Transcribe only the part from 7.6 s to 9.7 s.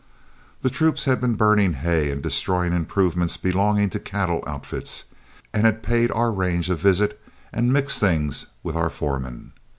mixed things with our foreman.